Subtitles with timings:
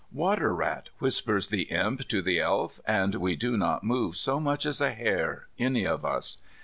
[0.11, 4.65] "Water rat," whispers the Imp to the Elf, and we do not move so much
[4.65, 6.39] as a hair, any of us.